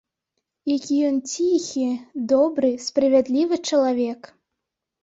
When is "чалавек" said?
3.71-4.21